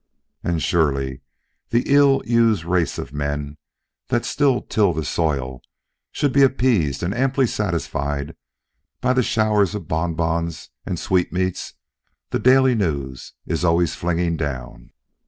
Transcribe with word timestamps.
And 0.43 0.63
surely 0.63 1.21
the 1.69 1.83
ill 1.85 2.23
used 2.25 2.65
race 2.65 2.97
of 2.97 3.13
men 3.13 3.57
that 4.07 4.23
till 4.23 4.93
the 4.93 5.05
soil 5.05 5.61
should 6.11 6.33
be 6.33 6.41
appeased 6.41 7.03
and 7.03 7.13
amply 7.13 7.45
satisfied 7.45 8.35
by 8.99 9.13
the 9.13 9.21
showers 9.21 9.75
of 9.75 9.87
bonbons 9.87 10.71
and 10.87 10.97
sweetmeats 10.97 11.75
the 12.31 12.39
Daily 12.39 12.73
News 12.73 13.33
is 13.45 13.63
always 13.63 13.93
flinging 13.93 14.37
down. 14.37 14.91